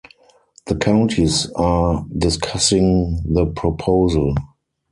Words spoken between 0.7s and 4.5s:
counties are discussing the proposal.